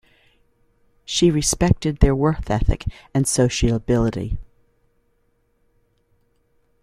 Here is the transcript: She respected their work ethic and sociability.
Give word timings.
She 1.05 1.29
respected 1.29 1.99
their 1.99 2.15
work 2.15 2.49
ethic 2.49 2.85
and 3.13 3.27
sociability. 3.27 4.39